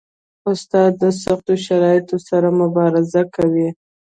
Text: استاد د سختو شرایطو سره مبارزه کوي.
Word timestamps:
استاد 0.49 0.91
د 1.01 1.03
سختو 1.21 1.53
شرایطو 1.65 2.15
سره 2.27 2.47
مبارزه 2.61 3.21
کوي. 3.35 3.69